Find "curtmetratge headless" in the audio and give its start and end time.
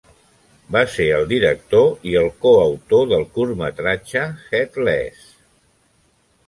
3.37-5.31